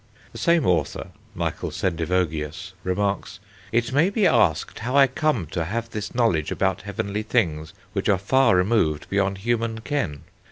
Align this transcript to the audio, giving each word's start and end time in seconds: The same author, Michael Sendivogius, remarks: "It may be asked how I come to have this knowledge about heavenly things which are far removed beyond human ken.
The 0.31 0.39
same 0.39 0.65
author, 0.65 1.09
Michael 1.35 1.69
Sendivogius, 1.69 2.73
remarks: 2.83 3.39
"It 3.71 3.93
may 3.93 4.09
be 4.09 4.25
asked 4.25 4.79
how 4.79 4.95
I 4.97 5.05
come 5.05 5.45
to 5.51 5.65
have 5.65 5.91
this 5.91 6.15
knowledge 6.15 6.49
about 6.49 6.81
heavenly 6.81 7.21
things 7.21 7.75
which 7.93 8.09
are 8.09 8.17
far 8.17 8.55
removed 8.55 9.07
beyond 9.11 9.37
human 9.37 9.81
ken. 9.81 10.23